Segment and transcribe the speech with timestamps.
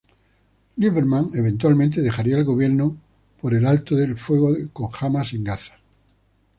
[0.77, 2.97] Lieberman eventualmente dejaría el gobierno
[3.39, 5.75] por el alto el fuego con Hamas en Gaza.